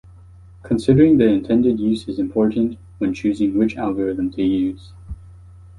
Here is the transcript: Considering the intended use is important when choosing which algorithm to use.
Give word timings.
Considering 0.63 1.19
the 1.19 1.27
intended 1.27 1.79
use 1.79 2.07
is 2.07 2.17
important 2.17 2.75
when 2.97 3.13
choosing 3.13 3.55
which 3.55 3.77
algorithm 3.77 4.31
to 4.31 4.41
use. 4.41 4.93